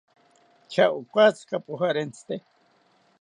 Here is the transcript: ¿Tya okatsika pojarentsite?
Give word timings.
¿Tya 0.71 0.85
okatsika 0.99 1.57
pojarentsite? 1.65 2.35